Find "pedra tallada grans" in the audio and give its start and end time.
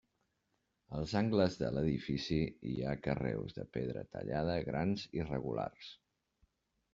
3.77-5.05